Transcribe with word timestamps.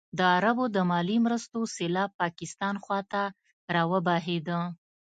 د 0.17 0.19
عربو 0.35 0.65
د 0.75 0.77
مالي 0.89 1.17
مرستو 1.25 1.59
سېلاب 1.75 2.09
پاکستان 2.21 2.75
خوا 2.83 2.99
ته 3.11 3.21
راوبهېده. 3.75 4.59